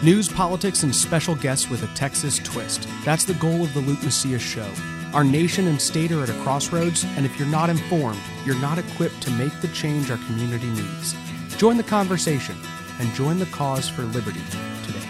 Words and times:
News, 0.00 0.28
politics, 0.28 0.84
and 0.84 0.94
special 0.94 1.34
guests 1.34 1.68
with 1.68 1.82
a 1.82 1.92
Texas 1.96 2.38
twist. 2.38 2.86
That's 3.04 3.24
the 3.24 3.34
goal 3.34 3.64
of 3.64 3.74
the 3.74 3.80
Luke 3.80 4.00
Macias 4.04 4.40
Show. 4.40 4.70
Our 5.12 5.24
nation 5.24 5.66
and 5.66 5.82
state 5.82 6.12
are 6.12 6.22
at 6.22 6.30
a 6.30 6.40
crossroads, 6.44 7.04
and 7.16 7.26
if 7.26 7.36
you're 7.36 7.48
not 7.48 7.68
informed, 7.68 8.20
you're 8.44 8.60
not 8.60 8.78
equipped 8.78 9.20
to 9.22 9.30
make 9.32 9.60
the 9.60 9.66
change 9.68 10.08
our 10.12 10.18
community 10.18 10.68
needs. 10.68 11.16
Join 11.56 11.76
the 11.76 11.82
conversation 11.82 12.54
and 13.00 13.12
join 13.14 13.40
the 13.40 13.46
cause 13.46 13.88
for 13.88 14.02
liberty 14.02 14.38
today. 14.84 15.04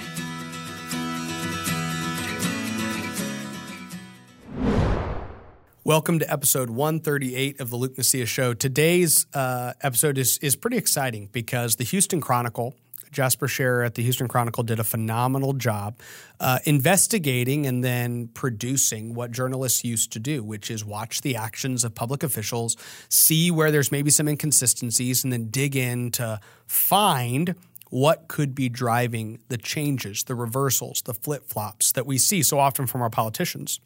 Welcome 5.84 6.18
to 6.20 6.32
episode 6.32 6.70
138 6.70 7.60
of 7.60 7.68
the 7.68 7.76
Luke 7.76 7.98
Macias 7.98 8.30
Show. 8.30 8.54
Today's 8.54 9.26
uh, 9.34 9.74
episode 9.82 10.16
is, 10.16 10.38
is 10.38 10.56
pretty 10.56 10.78
exciting 10.78 11.28
because 11.30 11.76
the 11.76 11.84
Houston 11.84 12.22
Chronicle, 12.22 12.74
Jasper 13.12 13.48
Scherer 13.48 13.82
at 13.82 13.94
the 13.94 14.02
Houston 14.02 14.28
Chronicle 14.28 14.62
did 14.62 14.78
a 14.78 14.84
phenomenal 14.84 15.52
job 15.52 15.98
uh, 16.40 16.58
investigating 16.64 17.66
and 17.66 17.82
then 17.82 18.28
producing 18.28 19.14
what 19.14 19.30
journalists 19.30 19.84
used 19.84 20.12
to 20.12 20.18
do, 20.18 20.42
which 20.42 20.70
is 20.70 20.84
watch 20.84 21.20
the 21.22 21.36
actions 21.36 21.84
of 21.84 21.94
public 21.94 22.22
officials, 22.22 22.76
see 23.08 23.50
where 23.50 23.70
there's 23.70 23.92
maybe 23.92 24.10
some 24.10 24.28
inconsistencies, 24.28 25.24
and 25.24 25.32
then 25.32 25.48
dig 25.48 25.76
in 25.76 26.10
to 26.12 26.40
find 26.66 27.54
what 27.90 28.28
could 28.28 28.54
be 28.54 28.68
driving 28.68 29.38
the 29.48 29.56
changes, 29.56 30.24
the 30.24 30.34
reversals, 30.34 31.02
the 31.02 31.14
flip 31.14 31.44
flops 31.46 31.92
that 31.92 32.06
we 32.06 32.18
see 32.18 32.42
so 32.42 32.58
often 32.58 32.86
from 32.86 33.00
our 33.00 33.10
politicians. 33.10 33.80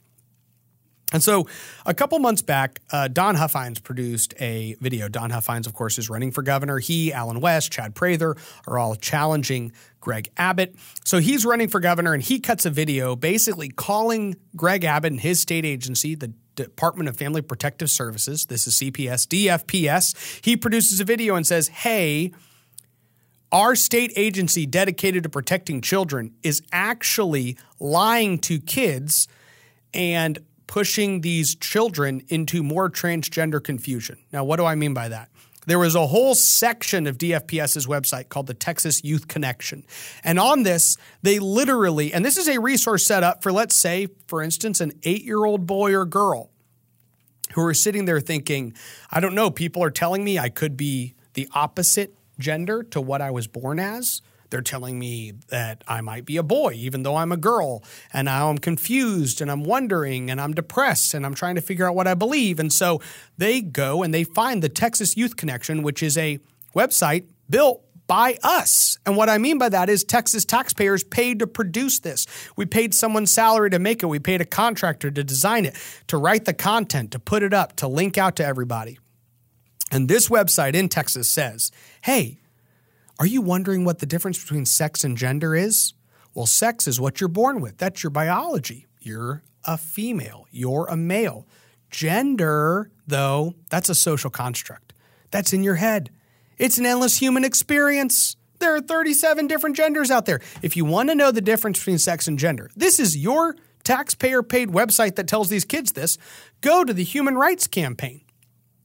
And 1.12 1.22
so, 1.22 1.46
a 1.86 1.94
couple 1.94 2.18
months 2.18 2.42
back, 2.42 2.80
uh, 2.90 3.08
Don 3.08 3.36
Huffines 3.36 3.82
produced 3.82 4.34
a 4.40 4.76
video. 4.80 5.08
Don 5.08 5.30
Huffines, 5.30 5.66
of 5.66 5.74
course, 5.74 5.98
is 5.98 6.08
running 6.08 6.32
for 6.32 6.42
governor. 6.42 6.78
He, 6.78 7.12
Allen 7.12 7.40
West, 7.40 7.70
Chad 7.70 7.94
Prather 7.94 8.36
are 8.66 8.78
all 8.78 8.94
challenging 8.94 9.72
Greg 10.00 10.30
Abbott. 10.36 10.74
So 11.04 11.18
he's 11.18 11.44
running 11.44 11.68
for 11.68 11.80
governor, 11.80 12.14
and 12.14 12.22
he 12.22 12.40
cuts 12.40 12.66
a 12.66 12.70
video 12.70 13.14
basically 13.14 13.68
calling 13.68 14.36
Greg 14.56 14.84
Abbott 14.84 15.12
and 15.12 15.20
his 15.20 15.40
state 15.40 15.64
agency, 15.64 16.14
the 16.14 16.32
Department 16.54 17.08
of 17.08 17.16
Family 17.16 17.42
Protective 17.42 17.90
Services, 17.90 18.46
this 18.46 18.66
is 18.66 18.74
CPS, 18.74 19.26
DFPS. 19.26 20.44
He 20.44 20.56
produces 20.56 21.00
a 21.00 21.04
video 21.04 21.34
and 21.34 21.46
says, 21.46 21.68
Hey, 21.68 22.32
our 23.50 23.74
state 23.74 24.12
agency 24.16 24.66
dedicated 24.66 25.22
to 25.24 25.28
protecting 25.28 25.80
children 25.80 26.34
is 26.42 26.62
actually 26.72 27.56
lying 27.78 28.38
to 28.40 28.58
kids 28.58 29.28
and 29.94 30.38
pushing 30.72 31.20
these 31.20 31.54
children 31.54 32.22
into 32.28 32.62
more 32.62 32.88
transgender 32.88 33.62
confusion. 33.62 34.16
Now, 34.32 34.42
what 34.42 34.56
do 34.56 34.64
I 34.64 34.74
mean 34.74 34.94
by 34.94 35.10
that? 35.10 35.28
There 35.66 35.78
was 35.78 35.94
a 35.94 36.06
whole 36.06 36.34
section 36.34 37.06
of 37.06 37.18
DFPS's 37.18 37.86
website 37.86 38.30
called 38.30 38.46
the 38.46 38.54
Texas 38.54 39.04
Youth 39.04 39.28
Connection. 39.28 39.84
And 40.24 40.38
on 40.38 40.62
this, 40.62 40.96
they 41.20 41.38
literally, 41.38 42.14
and 42.14 42.24
this 42.24 42.38
is 42.38 42.48
a 42.48 42.58
resource 42.58 43.04
set 43.04 43.22
up 43.22 43.42
for, 43.42 43.52
let's 43.52 43.76
say, 43.76 44.08
for 44.28 44.42
instance, 44.42 44.80
an 44.80 44.92
eight 45.02 45.24
year 45.24 45.44
old 45.44 45.66
boy 45.66 45.94
or 45.94 46.06
girl 46.06 46.48
who 47.52 47.60
are 47.66 47.74
sitting 47.74 48.06
there 48.06 48.20
thinking, 48.20 48.72
I 49.10 49.20
don't 49.20 49.34
know, 49.34 49.50
people 49.50 49.84
are 49.84 49.90
telling 49.90 50.24
me 50.24 50.38
I 50.38 50.48
could 50.48 50.78
be 50.78 51.14
the 51.34 51.50
opposite 51.52 52.14
gender 52.38 52.82
to 52.84 53.00
what 53.02 53.20
I 53.20 53.30
was 53.30 53.46
born 53.46 53.78
as. 53.78 54.22
They're 54.52 54.60
telling 54.60 54.98
me 54.98 55.32
that 55.48 55.82
I 55.88 56.02
might 56.02 56.26
be 56.26 56.36
a 56.36 56.42
boy, 56.42 56.74
even 56.74 57.02
though 57.02 57.16
I'm 57.16 57.32
a 57.32 57.38
girl. 57.38 57.82
And 58.12 58.26
now 58.26 58.50
I'm 58.50 58.58
confused 58.58 59.40
and 59.40 59.50
I'm 59.50 59.64
wondering 59.64 60.30
and 60.30 60.38
I'm 60.38 60.52
depressed 60.52 61.14
and 61.14 61.24
I'm 61.24 61.34
trying 61.34 61.54
to 61.54 61.62
figure 61.62 61.88
out 61.88 61.94
what 61.94 62.06
I 62.06 62.12
believe. 62.12 62.60
And 62.60 62.70
so 62.70 63.00
they 63.38 63.62
go 63.62 64.02
and 64.02 64.12
they 64.12 64.24
find 64.24 64.62
the 64.62 64.68
Texas 64.68 65.16
Youth 65.16 65.36
Connection, 65.36 65.82
which 65.82 66.02
is 66.02 66.18
a 66.18 66.38
website 66.76 67.24
built 67.48 67.82
by 68.06 68.36
us. 68.42 68.98
And 69.06 69.16
what 69.16 69.30
I 69.30 69.38
mean 69.38 69.56
by 69.56 69.70
that 69.70 69.88
is 69.88 70.04
Texas 70.04 70.44
taxpayers 70.44 71.02
paid 71.02 71.38
to 71.38 71.46
produce 71.46 72.00
this. 72.00 72.26
We 72.54 72.66
paid 72.66 72.92
someone's 72.94 73.32
salary 73.32 73.70
to 73.70 73.78
make 73.78 74.02
it. 74.02 74.06
We 74.06 74.18
paid 74.18 74.42
a 74.42 74.44
contractor 74.44 75.10
to 75.10 75.24
design 75.24 75.64
it, 75.64 75.76
to 76.08 76.18
write 76.18 76.44
the 76.44 76.52
content, 76.52 77.12
to 77.12 77.18
put 77.18 77.42
it 77.42 77.54
up, 77.54 77.74
to 77.76 77.88
link 77.88 78.18
out 78.18 78.36
to 78.36 78.44
everybody. 78.44 78.98
And 79.90 80.08
this 80.08 80.28
website 80.28 80.74
in 80.74 80.90
Texas 80.90 81.26
says, 81.26 81.72
hey, 82.02 82.41
are 83.18 83.26
you 83.26 83.42
wondering 83.42 83.84
what 83.84 83.98
the 83.98 84.06
difference 84.06 84.40
between 84.40 84.66
sex 84.66 85.04
and 85.04 85.16
gender 85.16 85.54
is? 85.54 85.94
Well, 86.34 86.46
sex 86.46 86.88
is 86.88 87.00
what 87.00 87.20
you're 87.20 87.28
born 87.28 87.60
with, 87.60 87.78
that's 87.78 88.02
your 88.02 88.10
biology. 88.10 88.86
You're 89.00 89.42
a 89.64 89.76
female, 89.76 90.46
you're 90.50 90.86
a 90.86 90.96
male. 90.96 91.46
Gender, 91.90 92.90
though, 93.06 93.54
that's 93.68 93.88
a 93.88 93.94
social 93.94 94.30
construct. 94.30 94.94
That's 95.30 95.52
in 95.52 95.62
your 95.62 95.74
head. 95.74 96.10
It's 96.58 96.78
an 96.78 96.86
endless 96.86 97.18
human 97.18 97.44
experience. 97.44 98.36
There 98.60 98.74
are 98.74 98.80
37 98.80 99.46
different 99.46 99.76
genders 99.76 100.10
out 100.10 100.24
there. 100.24 100.40
If 100.62 100.76
you 100.76 100.84
want 100.84 101.08
to 101.10 101.14
know 101.14 101.30
the 101.30 101.40
difference 101.40 101.78
between 101.78 101.98
sex 101.98 102.28
and 102.28 102.38
gender, 102.38 102.70
this 102.76 102.98
is 102.98 103.16
your 103.16 103.56
taxpayer 103.84 104.42
paid 104.42 104.68
website 104.68 105.16
that 105.16 105.26
tells 105.26 105.48
these 105.48 105.64
kids 105.64 105.92
this. 105.92 106.16
Go 106.60 106.84
to 106.84 106.94
the 106.94 107.04
Human 107.04 107.34
Rights 107.34 107.66
Campaign. 107.66 108.22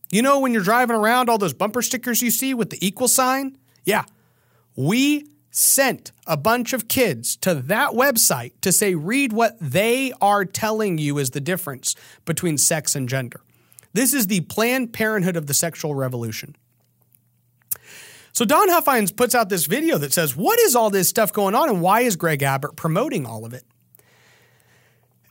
You 0.09 0.21
know, 0.21 0.39
when 0.39 0.53
you're 0.53 0.63
driving 0.63 0.95
around, 0.95 1.29
all 1.29 1.37
those 1.37 1.53
bumper 1.53 1.81
stickers 1.81 2.21
you 2.21 2.31
see 2.31 2.53
with 2.53 2.69
the 2.69 2.85
equal 2.85 3.07
sign? 3.07 3.57
Yeah, 3.83 4.05
we 4.77 5.25
sent 5.49 6.11
a 6.27 6.37
bunch 6.37 6.71
of 6.71 6.87
kids 6.87 7.35
to 7.37 7.55
that 7.55 7.91
website 7.91 8.51
to 8.61 8.71
say, 8.71 8.93
read 8.93 9.33
what 9.33 9.57
they 9.59 10.13
are 10.21 10.45
telling 10.45 10.99
you 10.99 11.17
is 11.17 11.31
the 11.31 11.41
difference 11.41 11.95
between 12.25 12.57
sex 12.57 12.95
and 12.95 13.09
gender. 13.09 13.41
This 13.91 14.13
is 14.13 14.27
the 14.27 14.41
Planned 14.41 14.93
Parenthood 14.93 15.35
of 15.35 15.47
the 15.47 15.55
sexual 15.55 15.95
revolution. 15.95 16.55
So 18.31 18.45
Don 18.45 18.69
Huffines 18.69 19.11
puts 19.11 19.33
out 19.33 19.49
this 19.49 19.65
video 19.65 19.97
that 19.97 20.13
says, 20.13 20.35
What 20.35 20.59
is 20.59 20.75
all 20.75 20.91
this 20.91 21.09
stuff 21.09 21.33
going 21.33 21.55
on 21.55 21.69
and 21.69 21.81
why 21.81 22.01
is 22.01 22.15
Greg 22.15 22.43
Abbott 22.43 22.75
promoting 22.75 23.25
all 23.25 23.43
of 23.45 23.53
it? 23.53 23.63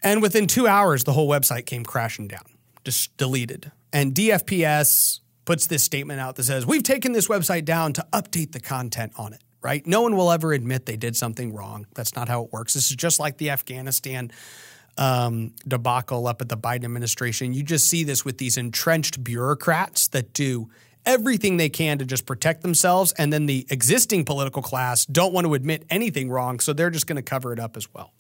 And 0.02 0.20
within 0.20 0.48
two 0.48 0.66
hours, 0.66 1.04
the 1.04 1.12
whole 1.12 1.28
website 1.28 1.66
came 1.66 1.84
crashing 1.84 2.26
down, 2.26 2.42
just 2.84 3.16
deleted. 3.16 3.70
And 3.92 4.12
DFPS 4.12 5.20
puts 5.46 5.66
this 5.66 5.82
statement 5.82 6.20
out 6.20 6.36
that 6.36 6.44
says, 6.44 6.66
We've 6.66 6.82
taken 6.82 7.12
this 7.12 7.28
website 7.28 7.64
down 7.64 7.94
to 7.94 8.06
update 8.12 8.52
the 8.52 8.60
content 8.60 9.12
on 9.16 9.32
it, 9.32 9.40
right? 9.62 9.86
No 9.86 10.02
one 10.02 10.14
will 10.14 10.30
ever 10.30 10.52
admit 10.52 10.84
they 10.84 10.98
did 10.98 11.16
something 11.16 11.54
wrong. 11.54 11.86
That's 11.94 12.14
not 12.14 12.28
how 12.28 12.44
it 12.44 12.52
works. 12.52 12.74
This 12.74 12.90
is 12.90 12.96
just 12.96 13.18
like 13.18 13.38
the 13.38 13.48
Afghanistan 13.48 14.30
um, 14.98 15.54
debacle 15.66 16.26
up 16.26 16.42
at 16.42 16.50
the 16.50 16.56
Biden 16.56 16.84
administration. 16.84 17.54
You 17.54 17.62
just 17.62 17.88
see 17.88 18.04
this 18.04 18.24
with 18.24 18.36
these 18.36 18.58
entrenched 18.58 19.24
bureaucrats 19.24 20.08
that 20.08 20.34
do 20.34 20.68
everything 21.04 21.56
they 21.56 21.68
can 21.68 21.98
to 21.98 22.04
just 22.04 22.26
protect 22.26 22.62
themselves. 22.62 23.12
And 23.12 23.32
then 23.32 23.46
the 23.46 23.66
existing 23.70 24.24
political 24.24 24.60
class 24.62 25.06
don't 25.06 25.32
want 25.32 25.46
to 25.46 25.54
admit 25.54 25.84
anything 25.88 26.28
wrong. 26.28 26.60
So 26.60 26.72
they're 26.72 26.90
just 26.90 27.06
going 27.06 27.16
to 27.16 27.22
cover 27.22 27.52
it 27.52 27.60
up 27.60 27.76
as 27.76 27.92
well. 27.94 28.12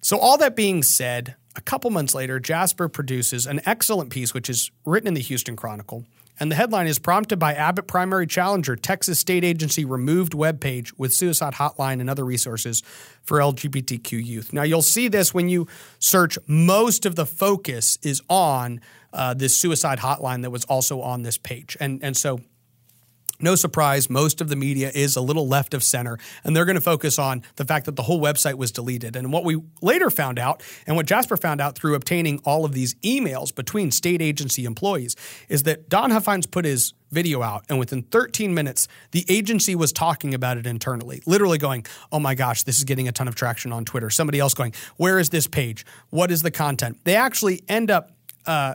So, 0.00 0.16
all 0.18 0.38
that 0.38 0.54
being 0.54 0.84
said, 0.84 1.34
a 1.58 1.60
couple 1.60 1.90
months 1.90 2.14
later, 2.14 2.38
Jasper 2.38 2.88
produces 2.88 3.44
an 3.44 3.60
excellent 3.66 4.10
piece, 4.10 4.32
which 4.32 4.48
is 4.48 4.70
written 4.86 5.08
in 5.08 5.14
the 5.14 5.20
Houston 5.20 5.56
Chronicle. 5.56 6.04
And 6.38 6.52
the 6.52 6.54
headline 6.54 6.86
is 6.86 7.00
Prompted 7.00 7.40
by 7.40 7.52
Abbott 7.52 7.88
Primary 7.88 8.28
Challenger, 8.28 8.76
Texas 8.76 9.18
State 9.18 9.42
Agency 9.42 9.84
removed 9.84 10.34
webpage 10.34 10.92
with 10.96 11.12
suicide 11.12 11.54
hotline 11.54 12.00
and 12.00 12.08
other 12.08 12.24
resources 12.24 12.84
for 13.24 13.38
LGBTQ 13.38 14.24
youth. 14.24 14.52
Now, 14.52 14.62
you'll 14.62 14.82
see 14.82 15.08
this 15.08 15.34
when 15.34 15.48
you 15.48 15.66
search, 15.98 16.38
most 16.46 17.04
of 17.04 17.16
the 17.16 17.26
focus 17.26 17.98
is 18.02 18.22
on 18.30 18.80
uh, 19.12 19.34
this 19.34 19.56
suicide 19.56 19.98
hotline 19.98 20.42
that 20.42 20.50
was 20.50 20.64
also 20.66 21.00
on 21.00 21.22
this 21.22 21.38
page. 21.38 21.76
And, 21.80 22.04
and 22.04 22.16
so 22.16 22.38
no 23.40 23.54
surprise, 23.54 24.10
most 24.10 24.40
of 24.40 24.48
the 24.48 24.56
media 24.56 24.90
is 24.94 25.16
a 25.16 25.20
little 25.20 25.46
left 25.46 25.74
of 25.74 25.82
center, 25.82 26.18
and 26.44 26.56
they're 26.56 26.64
going 26.64 26.74
to 26.74 26.80
focus 26.80 27.18
on 27.18 27.42
the 27.56 27.64
fact 27.64 27.86
that 27.86 27.96
the 27.96 28.02
whole 28.02 28.20
website 28.20 28.54
was 28.54 28.72
deleted. 28.72 29.16
And 29.16 29.32
what 29.32 29.44
we 29.44 29.60
later 29.80 30.10
found 30.10 30.38
out, 30.38 30.62
and 30.86 30.96
what 30.96 31.06
Jasper 31.06 31.36
found 31.36 31.60
out 31.60 31.76
through 31.76 31.94
obtaining 31.94 32.40
all 32.44 32.64
of 32.64 32.72
these 32.72 32.94
emails 32.96 33.54
between 33.54 33.90
state 33.90 34.20
agency 34.20 34.64
employees, 34.64 35.14
is 35.48 35.62
that 35.64 35.88
Don 35.88 36.10
Huffines 36.10 36.50
put 36.50 36.64
his 36.64 36.94
video 37.10 37.42
out, 37.42 37.64
and 37.68 37.78
within 37.78 38.02
13 38.02 38.52
minutes, 38.54 38.88
the 39.12 39.24
agency 39.28 39.74
was 39.74 39.92
talking 39.92 40.34
about 40.34 40.58
it 40.58 40.66
internally, 40.66 41.22
literally 41.26 41.58
going, 41.58 41.86
Oh 42.12 42.20
my 42.20 42.34
gosh, 42.34 42.64
this 42.64 42.76
is 42.76 42.84
getting 42.84 43.08
a 43.08 43.12
ton 43.12 43.28
of 43.28 43.34
traction 43.34 43.72
on 43.72 43.84
Twitter. 43.84 44.10
Somebody 44.10 44.40
else 44.40 44.54
going, 44.54 44.74
Where 44.96 45.18
is 45.18 45.30
this 45.30 45.46
page? 45.46 45.86
What 46.10 46.30
is 46.30 46.42
the 46.42 46.50
content? 46.50 46.98
They 47.04 47.16
actually 47.16 47.62
end 47.68 47.90
up 47.90 48.12
uh, 48.46 48.74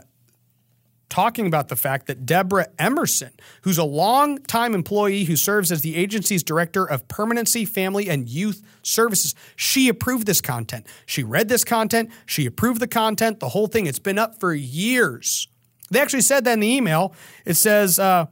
talking 1.14 1.46
about 1.46 1.68
the 1.68 1.76
fact 1.76 2.08
that 2.08 2.26
Deborah 2.26 2.66
Emerson, 2.76 3.30
who's 3.62 3.78
a 3.78 3.84
long-time 3.84 4.74
employee 4.74 5.22
who 5.22 5.36
serves 5.36 5.70
as 5.70 5.80
the 5.80 5.94
agency's 5.94 6.42
director 6.42 6.84
of 6.84 7.06
permanency, 7.06 7.64
family, 7.64 8.08
and 8.08 8.28
youth 8.28 8.60
services, 8.82 9.32
she 9.54 9.88
approved 9.88 10.26
this 10.26 10.40
content. 10.40 10.84
She 11.06 11.22
read 11.22 11.48
this 11.48 11.62
content, 11.62 12.10
she 12.26 12.46
approved 12.46 12.80
the 12.80 12.88
content, 12.88 13.38
the 13.38 13.50
whole 13.50 13.68
thing. 13.68 13.86
It's 13.86 14.00
been 14.00 14.18
up 14.18 14.40
for 14.40 14.52
years. 14.52 15.46
They 15.88 16.00
actually 16.00 16.22
said 16.22 16.44
that 16.46 16.54
in 16.54 16.60
the 16.60 16.74
email. 16.74 17.14
It 17.44 17.54
says 17.54 18.00
uh, 18.00 18.26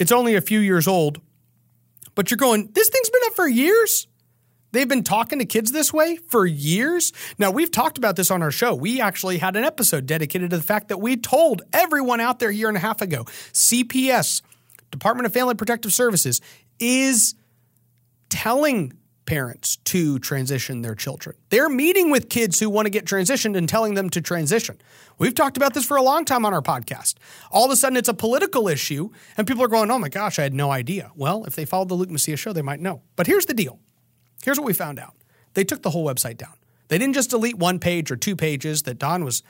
it's 0.00 0.10
only 0.10 0.34
a 0.34 0.40
few 0.40 0.60
years 0.60 0.88
old, 0.88 1.20
but 2.14 2.30
you're 2.30 2.38
going, 2.38 2.70
this 2.72 2.88
thing's 2.88 3.10
been 3.10 3.20
up 3.26 3.34
for 3.34 3.46
years? 3.46 4.06
They've 4.74 4.88
been 4.88 5.04
talking 5.04 5.38
to 5.38 5.44
kids 5.44 5.70
this 5.70 5.92
way 5.92 6.16
for 6.16 6.44
years. 6.44 7.12
Now, 7.38 7.52
we've 7.52 7.70
talked 7.70 7.96
about 7.96 8.16
this 8.16 8.32
on 8.32 8.42
our 8.42 8.50
show. 8.50 8.74
We 8.74 9.00
actually 9.00 9.38
had 9.38 9.54
an 9.54 9.62
episode 9.62 10.04
dedicated 10.04 10.50
to 10.50 10.56
the 10.56 10.64
fact 10.64 10.88
that 10.88 10.98
we 10.98 11.16
told 11.16 11.62
everyone 11.72 12.18
out 12.18 12.40
there 12.40 12.48
a 12.48 12.54
year 12.54 12.66
and 12.66 12.76
a 12.76 12.80
half 12.80 13.00
ago 13.00 13.22
CPS, 13.52 14.42
Department 14.90 15.26
of 15.26 15.32
Family 15.32 15.54
Protective 15.54 15.92
Services, 15.92 16.40
is 16.80 17.36
telling 18.30 18.94
parents 19.26 19.76
to 19.76 20.18
transition 20.18 20.82
their 20.82 20.96
children. 20.96 21.36
They're 21.50 21.68
meeting 21.68 22.10
with 22.10 22.28
kids 22.28 22.58
who 22.58 22.68
want 22.68 22.86
to 22.86 22.90
get 22.90 23.04
transitioned 23.04 23.56
and 23.56 23.68
telling 23.68 23.94
them 23.94 24.10
to 24.10 24.20
transition. 24.20 24.76
We've 25.18 25.36
talked 25.36 25.56
about 25.56 25.74
this 25.74 25.86
for 25.86 25.96
a 25.96 26.02
long 26.02 26.24
time 26.24 26.44
on 26.44 26.52
our 26.52 26.62
podcast. 26.62 27.14
All 27.52 27.64
of 27.64 27.70
a 27.70 27.76
sudden, 27.76 27.96
it's 27.96 28.08
a 28.08 28.14
political 28.14 28.66
issue, 28.66 29.10
and 29.36 29.46
people 29.46 29.62
are 29.62 29.68
going, 29.68 29.92
oh 29.92 30.00
my 30.00 30.08
gosh, 30.08 30.40
I 30.40 30.42
had 30.42 30.52
no 30.52 30.72
idea. 30.72 31.12
Well, 31.14 31.44
if 31.44 31.54
they 31.54 31.64
followed 31.64 31.90
the 31.90 31.94
Luke 31.94 32.10
Macias 32.10 32.40
show, 32.40 32.52
they 32.52 32.60
might 32.60 32.80
know. 32.80 33.02
But 33.14 33.28
here's 33.28 33.46
the 33.46 33.54
deal 33.54 33.78
here's 34.44 34.58
what 34.58 34.66
we 34.66 34.74
found 34.74 34.98
out 34.98 35.14
they 35.54 35.64
took 35.64 35.82
the 35.82 35.90
whole 35.90 36.06
website 36.06 36.36
down. 36.36 36.54
They 36.88 36.98
didn't 36.98 37.14
just 37.14 37.30
delete 37.30 37.56
one 37.56 37.78
page 37.78 38.10
or 38.10 38.16
two 38.16 38.36
pages 38.36 38.82
that 38.82 38.98
Don 38.98 39.24
was 39.24 39.42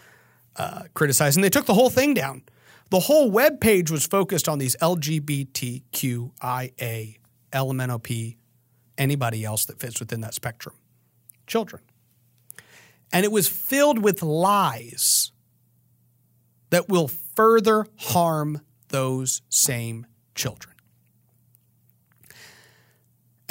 uh, 0.57 0.85
criticizing, 0.95 1.43
they 1.43 1.51
took 1.51 1.67
the 1.67 1.75
whole 1.75 1.91
thing 1.91 2.15
down. 2.15 2.43
The 2.91 3.01
whole 3.01 3.31
web 3.31 3.61
page 3.61 3.91
was 3.91 4.07
focused 4.07 4.49
on 4.49 4.59
these 4.59 4.77
LGBTQIA, 4.77 7.19
LMNOP, 7.53 8.37
anybody 8.97 9.45
else 9.45 9.65
that 9.65 9.81
fits 9.81 9.99
within 9.99 10.21
that 10.21 10.35
spectrum, 10.35 10.77
children. 11.47 11.83
And 13.13 13.25
it 13.25 13.33
was 13.33 13.49
filled 13.49 13.99
with 13.99 14.23
lies 14.23 15.33
that 16.71 16.89
will 16.89 17.09
further 17.09 17.87
harm 17.97 18.61
those 18.89 19.43
same 19.49 20.07
children. 20.35 20.74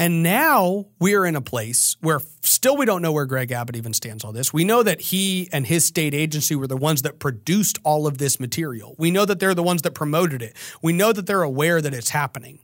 And 0.04 0.22
now 0.22 0.88
we 1.00 1.16
are 1.16 1.26
in 1.26 1.38
a 1.38 1.42
place 1.42 1.96
where 2.02 2.20
still 2.42 2.76
we 2.76 2.86
don't 2.86 3.02
know 3.02 3.14
where 3.14 3.26
Greg 3.26 3.54
Abbott 3.54 3.78
even 3.78 3.94
stands 3.94 4.26
on 4.26 4.34
this. 4.34 4.52
We 4.52 4.66
know 4.66 4.84
that 4.84 5.00
he 5.00 5.48
and 5.54 5.66
his 5.66 5.86
state 5.86 6.14
agency 6.14 6.58
were 6.58 6.68
the 6.68 6.76
ones 6.76 7.04
that 7.04 7.20
produced 7.20 7.80
all 7.86 8.06
of 8.06 8.18
this 8.18 8.38
material. 8.38 8.96
We 9.00 9.12
know 9.12 9.24
that 9.24 9.40
they're 9.40 9.54
the 9.54 9.64
ones 9.64 9.82
that 9.84 9.92
promoted 9.92 10.42
it. 10.42 10.58
We 10.82 10.92
know 10.92 11.14
that 11.14 11.26
they're 11.26 11.42
aware 11.42 11.80
that 11.80 11.94
it's 11.94 12.10
happening. 12.10 12.60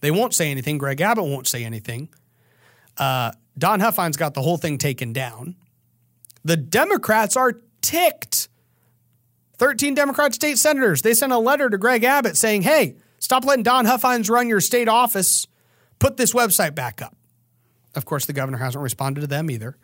They 0.00 0.10
won't 0.10 0.32
say 0.32 0.50
anything. 0.50 0.78
Greg 0.78 1.02
Abbott 1.02 1.26
won't 1.26 1.46
say 1.46 1.64
anything. 1.64 2.08
Uh, 2.96 3.32
Don 3.58 3.80
Huffines 3.80 4.16
got 4.16 4.32
the 4.32 4.40
whole 4.40 4.56
thing 4.56 4.78
taken 4.78 5.12
down. 5.12 5.56
The 6.46 6.56
Democrats 6.56 7.36
are 7.36 7.60
ticked. 7.82 8.48
13 9.58 9.92
Democrat 9.92 10.32
state 10.32 10.56
senators, 10.56 11.02
they 11.02 11.12
sent 11.12 11.30
a 11.30 11.38
letter 11.38 11.68
to 11.68 11.76
Greg 11.76 12.04
Abbott 12.04 12.38
saying, 12.38 12.62
hey, 12.62 12.96
stop 13.18 13.44
letting 13.44 13.64
Don 13.64 13.84
Huffines 13.84 14.30
run 14.30 14.48
your 14.48 14.62
state 14.62 14.88
office 14.88 15.46
put 16.00 16.16
this 16.16 16.32
website 16.32 16.74
back 16.74 17.00
up. 17.00 17.16
Of 17.94 18.04
course, 18.04 18.26
the 18.26 18.32
governor 18.32 18.58
hasn't 18.58 18.82
responded 18.82 19.20
to 19.20 19.26
them 19.28 19.50
either 19.50 19.76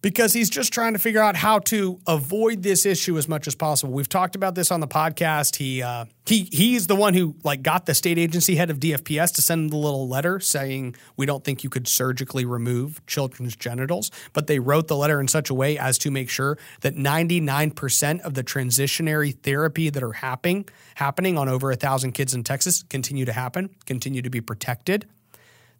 because 0.00 0.32
he's 0.32 0.48
just 0.48 0.72
trying 0.72 0.92
to 0.92 0.98
figure 0.98 1.20
out 1.20 1.36
how 1.36 1.58
to 1.58 2.00
avoid 2.06 2.62
this 2.62 2.86
issue 2.86 3.18
as 3.18 3.28
much 3.28 3.46
as 3.46 3.54
possible. 3.54 3.92
We've 3.92 4.08
talked 4.08 4.36
about 4.36 4.54
this 4.54 4.70
on 4.70 4.80
the 4.80 4.86
podcast. 4.86 5.56
He 5.56 5.82
uh, 5.82 6.04
he 6.26 6.48
he's 6.52 6.86
the 6.86 6.94
one 6.94 7.14
who 7.14 7.34
like 7.42 7.62
got 7.62 7.86
the 7.86 7.94
state 7.94 8.18
agency 8.18 8.56
head 8.56 8.70
of 8.70 8.78
DFPS 8.78 9.34
to 9.34 9.42
send 9.42 9.70
the 9.70 9.76
little 9.76 10.08
letter 10.08 10.38
saying 10.40 10.94
we 11.16 11.26
don't 11.26 11.44
think 11.44 11.64
you 11.64 11.70
could 11.70 11.88
surgically 11.88 12.44
remove 12.44 13.04
children's 13.06 13.56
genitals, 13.56 14.10
but 14.32 14.46
they 14.46 14.58
wrote 14.58 14.88
the 14.88 14.96
letter 14.96 15.20
in 15.20 15.28
such 15.28 15.50
a 15.50 15.54
way 15.54 15.78
as 15.78 15.98
to 15.98 16.10
make 16.10 16.30
sure 16.30 16.58
that 16.82 16.94
99% 16.94 18.20
of 18.20 18.34
the 18.34 18.44
transitionary 18.44 19.36
therapy 19.42 19.90
that 19.90 20.02
are 20.02 20.12
happening 20.12 20.68
happening 20.94 21.38
on 21.38 21.48
over 21.48 21.70
a 21.70 21.76
thousand 21.76 22.12
kids 22.12 22.34
in 22.34 22.44
Texas 22.44 22.84
continue 22.84 23.24
to 23.24 23.32
happen, 23.32 23.70
continue 23.86 24.22
to 24.22 24.30
be 24.30 24.40
protected. 24.40 25.06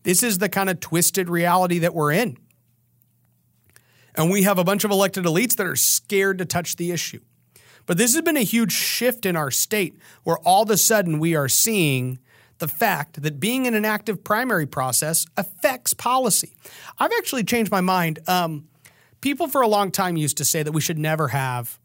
This 0.05 0.23
is 0.23 0.39
the 0.39 0.49
kind 0.49 0.71
of 0.71 0.81
twisted 0.81 1.29
reality 1.29 1.81
that 1.81 1.95
we're 1.95 2.13
in. 2.13 2.39
And 4.19 4.31
we 4.31 4.43
have 4.43 4.59
a 4.59 4.65
bunch 4.65 4.83
of 4.83 4.91
elected 4.91 5.25
elites 5.25 5.57
that 5.57 5.67
are 5.67 5.77
scared 5.77 6.39
to 6.39 6.45
touch 6.45 6.75
the 6.75 6.91
issue. 6.91 7.21
But 7.87 7.97
this 7.97 8.15
has 8.15 8.23
been 8.23 8.37
a 8.37 8.43
huge 8.43 8.73
shift 8.73 9.25
in 9.25 9.37
our 9.37 9.53
state 9.53 9.97
where 10.25 10.39
all 10.39 10.65
of 10.65 10.71
a 10.71 10.77
sudden 10.77 11.21
we 11.21 11.37
are 11.37 11.49
seeing 11.49 12.19
the 12.59 12.67
fact 12.67 13.23
that 13.23 13.39
being 13.39 13.65
in 13.65 13.75
an 13.75 13.85
active 13.85 14.25
primary 14.25 14.67
process 14.67 15.25
affects 15.37 15.95
policy. 15.95 16.57
I've 16.99 17.13
actually 17.17 17.45
changed 17.45 17.71
my 17.71 17.81
mind. 17.81 18.19
Um, 18.27 18.67
people 19.21 19.47
for 19.47 19.63
a 19.63 19.69
long 19.69 19.93
time 19.93 20.17
used 20.17 20.37
to 20.39 20.45
say 20.45 20.65
that 20.65 20.73
we 20.73 20.81
should 20.81 20.99
never 20.99 21.29
have. 21.29 21.79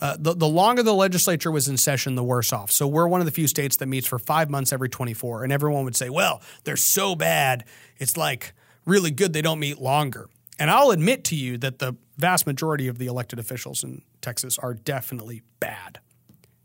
Uh, 0.00 0.16
the, 0.18 0.34
the 0.34 0.48
longer 0.48 0.82
the 0.82 0.94
legislature 0.94 1.52
was 1.52 1.68
in 1.68 1.76
session, 1.76 2.14
the 2.14 2.24
worse 2.24 2.50
off. 2.50 2.70
So 2.70 2.88
we're 2.88 3.06
one 3.06 3.20
of 3.20 3.26
the 3.26 3.30
few 3.30 3.46
states 3.46 3.76
that 3.76 3.86
meets 3.86 4.06
for 4.06 4.18
five 4.18 4.48
months 4.48 4.72
every 4.72 4.88
24. 4.88 5.44
And 5.44 5.52
everyone 5.52 5.84
would 5.84 5.96
say, 5.96 6.08
well, 6.08 6.40
they're 6.64 6.76
so 6.76 7.14
bad. 7.14 7.64
It's 7.98 8.16
like 8.16 8.54
really 8.86 9.10
good 9.10 9.34
they 9.34 9.42
don't 9.42 9.60
meet 9.60 9.78
longer. 9.78 10.30
And 10.58 10.70
I'll 10.70 10.90
admit 10.90 11.24
to 11.24 11.36
you 11.36 11.58
that 11.58 11.78
the 11.78 11.96
vast 12.16 12.46
majority 12.46 12.88
of 12.88 12.98
the 12.98 13.06
elected 13.06 13.38
officials 13.38 13.82
in 13.82 14.02
Texas 14.20 14.58
are 14.58 14.74
definitely 14.74 15.42
bad. 15.60 15.98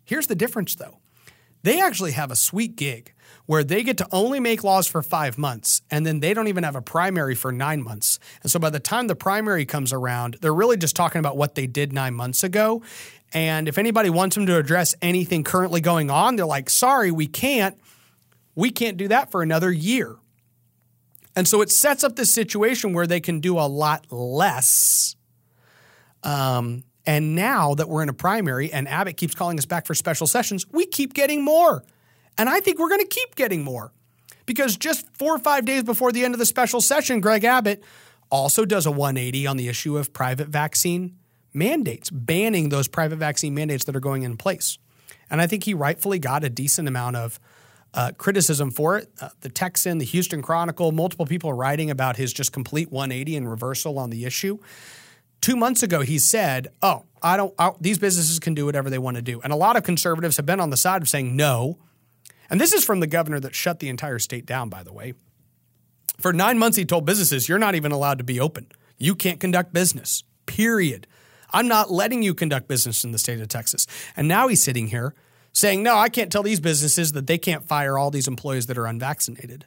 Here's 0.03 0.27
the 0.27 0.35
difference, 0.35 0.75
though 0.75 0.99
they 1.63 1.81
actually 1.81 2.11
have 2.13 2.31
a 2.31 2.35
sweet 2.35 2.75
gig 2.75 3.13
where 3.45 3.63
they 3.63 3.83
get 3.83 3.97
to 3.97 4.07
only 4.11 4.39
make 4.39 4.63
laws 4.63 4.87
for 4.87 5.01
five 5.01 5.37
months 5.37 5.81
and 5.89 6.05
then 6.05 6.19
they 6.19 6.33
don't 6.33 6.47
even 6.47 6.63
have 6.63 6.75
a 6.75 6.81
primary 6.81 7.35
for 7.35 7.51
nine 7.51 7.81
months. 7.81 8.19
And 8.41 8.51
so 8.51 8.59
by 8.59 8.69
the 8.69 8.79
time 8.79 9.07
the 9.07 9.15
primary 9.15 9.65
comes 9.65 9.91
around, 9.91 10.37
they're 10.41 10.53
really 10.53 10.77
just 10.77 10.95
talking 10.95 11.19
about 11.19 11.35
what 11.35 11.55
they 11.55 11.67
did 11.67 11.91
nine 11.91 12.13
months 12.13 12.43
ago. 12.43 12.81
And 13.33 13.67
if 13.67 13.77
anybody 13.77 14.09
wants 14.09 14.35
them 14.35 14.45
to 14.45 14.57
address 14.57 14.95
anything 15.01 15.43
currently 15.43 15.81
going 15.81 16.09
on, 16.09 16.35
they're 16.35 16.45
like, 16.45 16.69
sorry, 16.69 17.11
we 17.11 17.27
can't. 17.27 17.77
We 18.55 18.71
can't 18.71 18.97
do 18.97 19.09
that 19.09 19.31
for 19.31 19.41
another 19.41 19.71
year. 19.71 20.15
And 21.37 21.47
so 21.47 21.61
it 21.61 21.69
sets 21.69 22.03
up 22.03 22.15
this 22.15 22.33
situation 22.33 22.93
where 22.93 23.05
they 23.05 23.19
can 23.19 23.41
do 23.41 23.59
a 23.59 23.69
lot 23.69 24.11
less. 24.11 25.15
Um, 26.23 26.83
and 27.05 27.35
now 27.35 27.75
that 27.75 27.87
we're 27.87 28.01
in 28.01 28.09
a 28.09 28.13
primary 28.13 28.73
and 28.73 28.87
Abbott 28.87 29.17
keeps 29.17 29.35
calling 29.35 29.59
us 29.59 29.65
back 29.67 29.85
for 29.85 29.93
special 29.93 30.25
sessions, 30.25 30.65
we 30.71 30.87
keep 30.87 31.13
getting 31.13 31.43
more. 31.43 31.83
And 32.39 32.49
I 32.49 32.59
think 32.59 32.79
we're 32.79 32.89
going 32.89 33.01
to 33.01 33.07
keep 33.07 33.35
getting 33.35 33.63
more 33.63 33.93
because 34.47 34.77
just 34.77 35.07
four 35.15 35.35
or 35.35 35.37
five 35.37 35.63
days 35.63 35.83
before 35.83 36.11
the 36.11 36.25
end 36.25 36.33
of 36.33 36.39
the 36.39 36.45
special 36.45 36.81
session, 36.81 37.21
Greg 37.21 37.43
Abbott 37.43 37.83
also 38.31 38.65
does 38.65 38.87
a 38.87 38.91
180 38.91 39.45
on 39.45 39.57
the 39.57 39.67
issue 39.67 39.95
of 39.95 40.11
private 40.13 40.47
vaccine 40.47 41.19
mandates, 41.53 42.09
banning 42.09 42.69
those 42.69 42.87
private 42.87 43.17
vaccine 43.17 43.53
mandates 43.53 43.85
that 43.85 43.95
are 43.95 43.99
going 43.99 44.23
in 44.23 44.37
place. 44.37 44.79
And 45.29 45.39
I 45.39 45.45
think 45.45 45.65
he 45.65 45.75
rightfully 45.75 46.17
got 46.17 46.43
a 46.43 46.49
decent 46.49 46.87
amount 46.87 47.15
of 47.15 47.39
uh, 47.97 48.11
criticism 48.11 48.69
for 48.69 48.95
it. 48.95 49.09
Uh, 49.19 49.29
the 49.41 49.49
Texan, 49.49 49.97
the 49.97 50.05
Houston 50.05 50.43
Chronicle, 50.43 50.91
multiple 50.91 51.25
people 51.25 51.51
writing 51.51 51.89
about 51.89 52.15
his 52.15 52.31
just 52.31 52.53
complete 52.53 52.91
180 52.91 53.35
and 53.35 53.49
reversal 53.49 53.97
on 53.97 54.11
the 54.11 54.23
issue. 54.23 54.59
Two 55.41 55.55
months 55.55 55.81
ago, 55.81 56.01
he 56.01 56.19
said, 56.19 56.67
"Oh, 56.83 57.05
I 57.23 57.37
don't. 57.37 57.55
I, 57.57 57.71
these 57.81 57.97
businesses 57.97 58.37
can 58.39 58.53
do 58.53 58.67
whatever 58.67 58.91
they 58.91 58.99
want 58.99 59.17
to 59.17 59.23
do," 59.23 59.41
and 59.41 59.51
a 59.51 59.55
lot 59.55 59.77
of 59.77 59.83
conservatives 59.83 60.37
have 60.37 60.45
been 60.45 60.59
on 60.59 60.69
the 60.69 60.77
side 60.77 61.01
of 61.01 61.09
saying 61.09 61.35
no. 61.35 61.79
And 62.51 62.61
this 62.61 62.71
is 62.71 62.85
from 62.85 62.99
the 62.99 63.07
governor 63.07 63.39
that 63.39 63.55
shut 63.55 63.79
the 63.79 63.89
entire 63.89 64.19
state 64.19 64.45
down, 64.45 64.69
by 64.69 64.83
the 64.83 64.93
way. 64.93 65.13
For 66.19 66.31
nine 66.31 66.59
months, 66.59 66.77
he 66.77 66.85
told 66.85 67.05
businesses, 67.05 67.49
"You're 67.49 67.59
not 67.59 67.73
even 67.73 67.91
allowed 67.91 68.19
to 68.19 68.23
be 68.23 68.39
open. 68.39 68.67
You 68.99 69.15
can't 69.15 69.39
conduct 69.39 69.73
business. 69.73 70.23
Period. 70.45 71.07
I'm 71.51 71.67
not 71.67 71.91
letting 71.91 72.21
you 72.21 72.35
conduct 72.35 72.67
business 72.67 73.03
in 73.03 73.11
the 73.11 73.17
state 73.17 73.39
of 73.39 73.47
Texas." 73.47 73.87
And 74.15 74.27
now 74.27 74.47
he's 74.47 74.61
sitting 74.63 74.87
here 74.87 75.15
saying, 75.57 75.81
no, 75.81 75.97
I 75.97 76.07
can't 76.07 76.31
tell 76.31 76.43
these 76.43 76.59
businesses 76.59 77.13
that 77.13 77.25
they 77.25 77.39
can't 77.39 77.67
fire 77.67 77.97
all 77.97 78.11
these 78.11 78.27
employees 78.27 78.67
that 78.67 78.77
are 78.77 78.85
unvaccinated. 78.85 79.65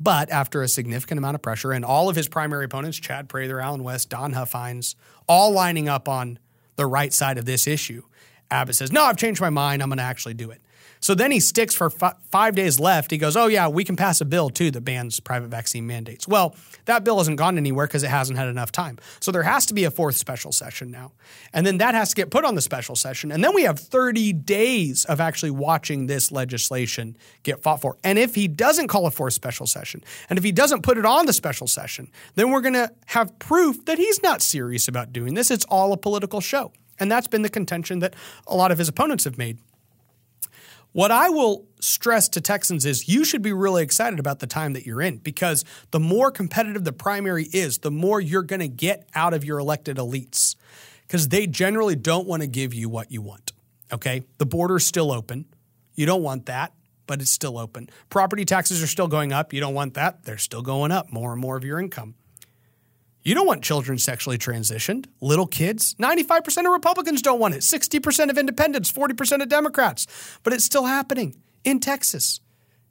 But 0.00 0.30
after 0.30 0.62
a 0.62 0.68
significant 0.68 1.18
amount 1.18 1.36
of 1.36 1.42
pressure, 1.42 1.70
and 1.70 1.84
all 1.84 2.08
of 2.08 2.16
his 2.16 2.26
primary 2.26 2.64
opponents, 2.64 2.98
Chad 2.98 3.28
Prather, 3.28 3.60
Allen 3.60 3.84
West, 3.84 4.08
Don 4.08 4.32
Huffines, 4.32 4.96
all 5.28 5.52
lining 5.52 5.88
up 5.88 6.08
on 6.08 6.40
the 6.74 6.86
right 6.86 7.12
side 7.12 7.38
of 7.38 7.44
this 7.44 7.68
issue, 7.68 8.02
Abbott 8.50 8.74
says, 8.74 8.90
No, 8.90 9.04
I've 9.04 9.16
changed 9.16 9.40
my 9.40 9.48
mind. 9.48 9.80
I'm 9.80 9.88
going 9.88 9.98
to 9.98 10.02
actually 10.02 10.34
do 10.34 10.50
it. 10.50 10.60
So 11.02 11.16
then 11.16 11.32
he 11.32 11.40
sticks 11.40 11.74
for 11.74 11.90
f- 12.00 12.16
five 12.30 12.54
days 12.54 12.78
left. 12.78 13.10
He 13.10 13.18
goes, 13.18 13.36
Oh, 13.36 13.48
yeah, 13.48 13.66
we 13.66 13.84
can 13.84 13.96
pass 13.96 14.20
a 14.20 14.24
bill 14.24 14.50
too 14.50 14.70
that 14.70 14.82
bans 14.82 15.18
private 15.18 15.48
vaccine 15.48 15.84
mandates. 15.86 16.28
Well, 16.28 16.54
that 16.84 17.02
bill 17.02 17.18
hasn't 17.18 17.38
gone 17.38 17.58
anywhere 17.58 17.88
because 17.88 18.04
it 18.04 18.08
hasn't 18.08 18.38
had 18.38 18.46
enough 18.46 18.70
time. 18.70 18.98
So 19.20 19.32
there 19.32 19.42
has 19.42 19.66
to 19.66 19.74
be 19.74 19.82
a 19.82 19.90
fourth 19.90 20.16
special 20.16 20.52
session 20.52 20.92
now. 20.92 21.10
And 21.52 21.66
then 21.66 21.78
that 21.78 21.96
has 21.96 22.10
to 22.10 22.14
get 22.14 22.30
put 22.30 22.44
on 22.44 22.54
the 22.54 22.62
special 22.62 22.94
session. 22.94 23.32
And 23.32 23.42
then 23.42 23.52
we 23.52 23.62
have 23.62 23.80
30 23.80 24.32
days 24.32 25.04
of 25.06 25.20
actually 25.20 25.50
watching 25.50 26.06
this 26.06 26.30
legislation 26.30 27.16
get 27.42 27.62
fought 27.62 27.80
for. 27.80 27.96
And 28.04 28.16
if 28.16 28.36
he 28.36 28.46
doesn't 28.46 28.86
call 28.86 29.06
a 29.06 29.10
fourth 29.10 29.34
special 29.34 29.66
session, 29.66 30.04
and 30.30 30.38
if 30.38 30.44
he 30.44 30.52
doesn't 30.52 30.82
put 30.82 30.98
it 30.98 31.04
on 31.04 31.26
the 31.26 31.32
special 31.32 31.66
session, 31.66 32.12
then 32.36 32.52
we're 32.52 32.60
going 32.60 32.74
to 32.74 32.90
have 33.06 33.36
proof 33.40 33.84
that 33.86 33.98
he's 33.98 34.22
not 34.22 34.40
serious 34.40 34.86
about 34.86 35.12
doing 35.12 35.34
this. 35.34 35.50
It's 35.50 35.64
all 35.64 35.92
a 35.92 35.96
political 35.96 36.40
show. 36.40 36.72
And 37.00 37.10
that's 37.10 37.26
been 37.26 37.42
the 37.42 37.48
contention 37.48 37.98
that 37.98 38.14
a 38.46 38.54
lot 38.54 38.70
of 38.70 38.78
his 38.78 38.88
opponents 38.88 39.24
have 39.24 39.36
made. 39.36 39.58
What 40.92 41.10
I 41.10 41.30
will 41.30 41.66
stress 41.80 42.28
to 42.30 42.40
Texans 42.40 42.84
is 42.84 43.08
you 43.08 43.24
should 43.24 43.40
be 43.40 43.52
really 43.52 43.82
excited 43.82 44.18
about 44.18 44.40
the 44.40 44.46
time 44.46 44.74
that 44.74 44.84
you're 44.84 45.00
in 45.00 45.18
because 45.18 45.64
the 45.90 46.00
more 46.00 46.30
competitive 46.30 46.84
the 46.84 46.92
primary 46.92 47.44
is, 47.52 47.78
the 47.78 47.90
more 47.90 48.20
you're 48.20 48.42
going 48.42 48.60
to 48.60 48.68
get 48.68 49.08
out 49.14 49.32
of 49.32 49.44
your 49.44 49.58
elected 49.58 49.96
elites 49.96 50.54
because 51.06 51.28
they 51.28 51.46
generally 51.46 51.96
don't 51.96 52.26
want 52.26 52.42
to 52.42 52.46
give 52.46 52.74
you 52.74 52.90
what 52.90 53.10
you 53.10 53.22
want. 53.22 53.52
Okay. 53.90 54.22
The 54.38 54.46
border's 54.46 54.86
still 54.86 55.10
open. 55.10 55.46
You 55.94 56.06
don't 56.06 56.22
want 56.22 56.46
that, 56.46 56.74
but 57.06 57.20
it's 57.20 57.30
still 57.30 57.58
open. 57.58 57.88
Property 58.10 58.44
taxes 58.44 58.82
are 58.82 58.86
still 58.86 59.08
going 59.08 59.32
up. 59.32 59.52
You 59.52 59.60
don't 59.60 59.74
want 59.74 59.94
that. 59.94 60.24
They're 60.24 60.38
still 60.38 60.62
going 60.62 60.92
up 60.92 61.10
more 61.10 61.32
and 61.32 61.40
more 61.40 61.56
of 61.56 61.64
your 61.64 61.80
income. 61.80 62.14
You 63.22 63.34
don't 63.34 63.46
want 63.46 63.62
children 63.62 63.98
sexually 63.98 64.36
transitioned, 64.36 65.06
little 65.20 65.46
kids. 65.46 65.94
95% 65.94 66.66
of 66.66 66.72
Republicans 66.72 67.22
don't 67.22 67.38
want 67.38 67.54
it, 67.54 67.58
60% 67.58 68.30
of 68.30 68.38
independents, 68.38 68.90
40% 68.90 69.42
of 69.42 69.48
Democrats. 69.48 70.06
But 70.42 70.52
it's 70.52 70.64
still 70.64 70.86
happening 70.86 71.36
in 71.62 71.78
Texas. 71.78 72.40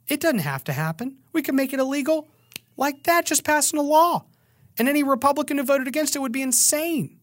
It 0.08 0.20
doesn't 0.20 0.40
have 0.40 0.64
to 0.64 0.72
happen. 0.72 1.18
We 1.32 1.42
can 1.42 1.54
make 1.54 1.72
it 1.72 1.80
illegal. 1.80 2.28
like 2.76 3.02
that, 3.04 3.26
just 3.26 3.44
passing 3.44 3.78
a 3.78 3.82
law. 3.82 4.24
And 4.78 4.88
any 4.88 5.02
Republican 5.02 5.58
who 5.58 5.64
voted 5.64 5.86
against 5.86 6.16
it 6.16 6.20
would 6.20 6.32
be 6.32 6.40
insane. 6.40 7.18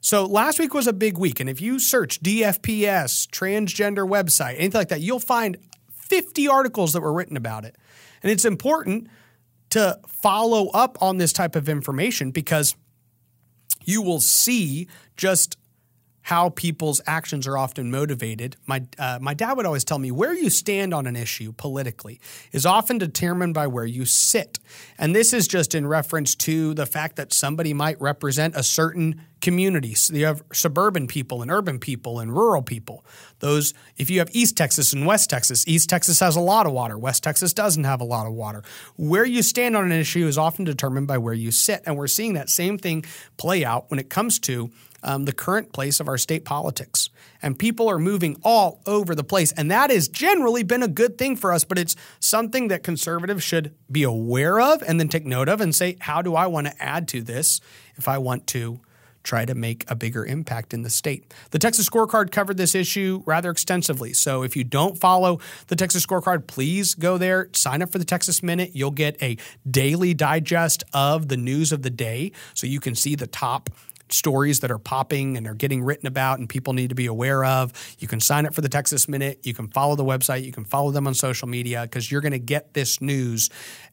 So 0.00 0.26
last 0.26 0.58
week 0.58 0.74
was 0.74 0.86
a 0.86 0.92
big 0.92 1.16
week. 1.18 1.40
And 1.40 1.48
if 1.48 1.60
you 1.60 1.78
search 1.78 2.20
DFPS, 2.20 3.26
transgender 3.28 4.08
website, 4.08 4.54
anything 4.56 4.78
like 4.78 4.88
that, 4.88 5.00
you'll 5.00 5.18
find 5.18 5.56
50 5.90 6.46
articles 6.48 6.92
that 6.92 7.00
were 7.00 7.12
written 7.12 7.36
about 7.36 7.64
it. 7.64 7.76
And 8.22 8.30
it's 8.30 8.44
important 8.44 9.08
to 9.70 9.98
follow 10.06 10.68
up 10.68 10.98
on 11.02 11.18
this 11.18 11.32
type 11.32 11.56
of 11.56 11.68
information 11.68 12.30
because 12.30 12.74
you 13.84 14.02
will 14.02 14.20
see 14.20 14.88
just 15.16 15.56
how 16.28 16.50
people's 16.50 17.00
actions 17.06 17.46
are 17.46 17.56
often 17.56 17.90
motivated. 17.90 18.54
My 18.66 18.82
uh, 18.98 19.18
my 19.18 19.32
dad 19.32 19.54
would 19.56 19.64
always 19.64 19.82
tell 19.82 19.98
me 19.98 20.10
where 20.10 20.34
you 20.34 20.50
stand 20.50 20.92
on 20.92 21.06
an 21.06 21.16
issue 21.16 21.52
politically 21.52 22.20
is 22.52 22.66
often 22.66 22.98
determined 22.98 23.54
by 23.54 23.66
where 23.66 23.86
you 23.86 24.04
sit, 24.04 24.58
and 24.98 25.16
this 25.16 25.32
is 25.32 25.48
just 25.48 25.74
in 25.74 25.86
reference 25.86 26.34
to 26.34 26.74
the 26.74 26.84
fact 26.84 27.16
that 27.16 27.32
somebody 27.32 27.72
might 27.72 27.98
represent 27.98 28.54
a 28.54 28.62
certain 28.62 29.22
community. 29.40 29.94
So 29.94 30.14
you 30.14 30.26
have 30.26 30.42
suburban 30.52 31.06
people 31.06 31.40
and 31.40 31.50
urban 31.50 31.78
people 31.78 32.20
and 32.20 32.30
rural 32.30 32.60
people. 32.60 33.06
Those, 33.38 33.72
if 33.96 34.10
you 34.10 34.18
have 34.18 34.28
East 34.32 34.56
Texas 34.56 34.92
and 34.92 35.06
West 35.06 35.30
Texas, 35.30 35.66
East 35.66 35.88
Texas 35.88 36.20
has 36.20 36.36
a 36.36 36.40
lot 36.40 36.66
of 36.66 36.72
water. 36.72 36.98
West 36.98 37.22
Texas 37.22 37.54
doesn't 37.54 37.84
have 37.84 38.00
a 38.00 38.04
lot 38.04 38.26
of 38.26 38.32
water. 38.32 38.62
Where 38.96 39.24
you 39.24 39.42
stand 39.42 39.76
on 39.76 39.84
an 39.84 39.92
issue 39.92 40.26
is 40.26 40.36
often 40.36 40.64
determined 40.64 41.06
by 41.06 41.18
where 41.18 41.34
you 41.34 41.52
sit, 41.52 41.82
and 41.86 41.96
we're 41.96 42.08
seeing 42.08 42.34
that 42.34 42.50
same 42.50 42.76
thing 42.76 43.04
play 43.36 43.64
out 43.64 43.90
when 43.90 43.98
it 43.98 44.10
comes 44.10 44.38
to 44.40 44.70
um, 45.02 45.24
the 45.24 45.32
current 45.32 45.72
place 45.72 46.00
of 46.00 46.08
our 46.08 46.18
state 46.18 46.44
politics. 46.44 47.10
And 47.40 47.58
people 47.58 47.88
are 47.88 47.98
moving 47.98 48.36
all 48.42 48.80
over 48.86 49.14
the 49.14 49.24
place. 49.24 49.52
And 49.52 49.70
that 49.70 49.90
has 49.90 50.08
generally 50.08 50.62
been 50.62 50.82
a 50.82 50.88
good 50.88 51.18
thing 51.18 51.36
for 51.36 51.52
us, 51.52 51.64
but 51.64 51.78
it's 51.78 51.94
something 52.20 52.68
that 52.68 52.82
conservatives 52.82 53.44
should 53.44 53.74
be 53.90 54.02
aware 54.02 54.60
of 54.60 54.82
and 54.82 54.98
then 54.98 55.08
take 55.08 55.24
note 55.24 55.48
of 55.48 55.60
and 55.60 55.74
say, 55.74 55.96
how 56.00 56.22
do 56.22 56.34
I 56.34 56.46
want 56.46 56.66
to 56.66 56.82
add 56.82 57.08
to 57.08 57.22
this 57.22 57.60
if 57.96 58.08
I 58.08 58.18
want 58.18 58.46
to? 58.48 58.80
Try 59.24 59.44
to 59.44 59.54
make 59.54 59.84
a 59.90 59.94
bigger 59.94 60.24
impact 60.24 60.72
in 60.72 60.82
the 60.82 60.88
state. 60.88 61.34
The 61.50 61.58
Texas 61.58 61.86
Scorecard 61.86 62.30
covered 62.30 62.56
this 62.56 62.74
issue 62.74 63.22
rather 63.26 63.50
extensively. 63.50 64.14
So 64.14 64.42
if 64.42 64.56
you 64.56 64.64
don't 64.64 64.96
follow 64.96 65.40
the 65.66 65.76
Texas 65.76 66.06
Scorecard, 66.06 66.46
please 66.46 66.94
go 66.94 67.18
there, 67.18 67.50
sign 67.52 67.82
up 67.82 67.90
for 67.90 67.98
the 67.98 68.06
Texas 68.06 68.42
Minute. 68.42 68.70
You'll 68.72 68.90
get 68.90 69.22
a 69.22 69.36
daily 69.70 70.14
digest 70.14 70.82
of 70.94 71.28
the 71.28 71.36
news 71.36 71.72
of 71.72 71.82
the 71.82 71.90
day 71.90 72.32
so 72.54 72.66
you 72.66 72.80
can 72.80 72.94
see 72.94 73.16
the 73.16 73.26
top 73.26 73.68
stories 74.10 74.60
that 74.60 74.70
are 74.70 74.78
popping 74.78 75.36
and 75.36 75.46
are 75.46 75.54
getting 75.54 75.82
written 75.82 76.06
about 76.06 76.38
and 76.38 76.48
people 76.48 76.72
need 76.72 76.88
to 76.88 76.94
be 76.94 77.06
aware 77.06 77.44
of. 77.44 77.72
You 77.98 78.08
can 78.08 78.20
sign 78.20 78.46
up 78.46 78.54
for 78.54 78.60
the 78.60 78.68
Texas 78.68 79.08
Minute. 79.08 79.40
You 79.42 79.54
can 79.54 79.68
follow 79.68 79.96
the 79.96 80.04
website. 80.04 80.44
You 80.44 80.52
can 80.52 80.64
follow 80.64 80.90
them 80.90 81.06
on 81.06 81.14
social 81.14 81.48
media 81.48 81.82
because 81.82 82.10
you're 82.10 82.20
going 82.20 82.32
to 82.32 82.38
get 82.38 82.74
this 82.74 83.00
news 83.00 83.50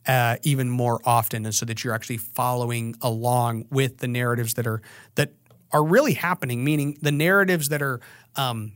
uh, 0.07 0.37
even 0.43 0.69
more 0.69 1.01
often, 1.05 1.45
and 1.45 1.53
so 1.53 1.65
that 1.65 1.83
you're 1.83 1.93
actually 1.93 2.17
following 2.17 2.95
along 3.01 3.65
with 3.69 3.97
the 3.97 4.07
narratives 4.07 4.53
that 4.55 4.67
are 4.67 4.81
that 5.15 5.33
are 5.71 5.83
really 5.83 6.13
happening. 6.13 6.63
Meaning 6.63 6.97
the 7.01 7.11
narratives 7.11 7.69
that 7.69 7.81
are. 7.81 7.99
Um, 8.35 8.73